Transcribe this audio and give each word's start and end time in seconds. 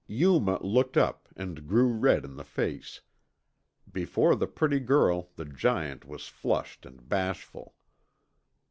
Yuma 0.07 0.57
looked 0.63 0.97
up 0.97 1.29
and 1.35 1.67
grew 1.67 1.87
red 1.93 2.25
in 2.25 2.35
the 2.35 2.43
face. 2.43 3.01
Before 3.91 4.35
the 4.35 4.47
pretty 4.47 4.79
girl, 4.79 5.29
the 5.35 5.45
giant 5.45 6.05
was 6.05 6.27
flushed 6.27 6.87
and 6.87 7.07
bashful. 7.07 7.75